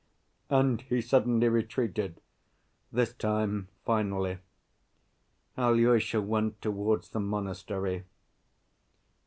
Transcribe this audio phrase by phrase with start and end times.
[0.49, 2.21] And he suddenly retreated,
[2.91, 4.39] this time finally.
[5.55, 8.05] Alyosha went towards the monastery.